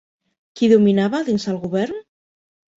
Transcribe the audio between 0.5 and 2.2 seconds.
Qui dominava dins el govern?